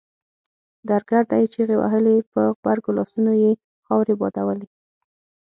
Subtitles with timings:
[0.89, 3.51] درګرده يې چيغې وهلې په غبرګو لاسونو يې
[3.85, 4.67] خاورې بادولې.